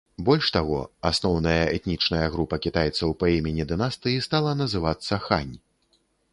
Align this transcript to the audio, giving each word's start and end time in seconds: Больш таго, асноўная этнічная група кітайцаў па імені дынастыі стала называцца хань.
Больш 0.27 0.47
таго, 0.55 0.77
асноўная 1.09 1.67
этнічная 1.77 2.23
група 2.37 2.55
кітайцаў 2.65 3.15
па 3.21 3.25
імені 3.37 3.69
дынастыі 3.75 4.27
стала 4.31 4.59
называцца 4.65 5.23
хань. 5.31 5.55